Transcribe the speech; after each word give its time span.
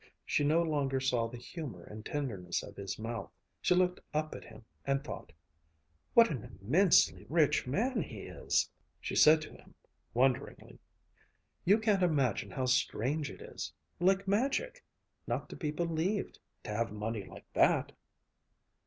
She 0.25 0.43
no 0.43 0.63
longer 0.63 0.99
saw 0.99 1.27
the 1.27 1.37
humor 1.37 1.83
and 1.83 2.03
tenderness 2.03 2.63
of 2.63 2.75
his 2.75 2.97
mouth. 2.97 3.29
She 3.61 3.75
looked 3.75 3.99
up 4.15 4.33
at 4.33 4.45
him 4.45 4.65
and 4.83 5.03
thought, 5.03 5.31
"What 6.15 6.31
an 6.31 6.41
immensely 6.59 7.27
rich 7.29 7.67
man 7.67 8.01
he 8.01 8.21
is!" 8.21 8.67
She 8.99 9.15
said 9.15 9.43
to 9.43 9.51
him 9.51 9.75
wonderingly, 10.15 10.79
"You 11.65 11.77
can't 11.77 12.01
imagine 12.01 12.49
how 12.49 12.65
strange 12.65 13.29
it 13.29 13.43
is 13.43 13.71
like 13.99 14.27
magic 14.27 14.83
not 15.27 15.49
to 15.51 15.55
be 15.55 15.69
believed 15.69 16.39
to 16.63 16.71
have 16.71 16.91
money 16.91 17.25
like 17.25 17.45
that!" 17.53 17.91